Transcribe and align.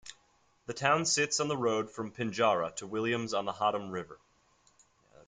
The 0.65 0.73
town 0.73 1.05
sits 1.05 1.39
on 1.39 1.47
the 1.47 1.55
road 1.55 1.91
from 1.91 2.11
Pinjarra 2.11 2.75
to 2.77 2.87
Williams 2.87 3.35
on 3.35 3.45
the 3.45 3.51
Hotham 3.51 3.91
River. 3.91 4.19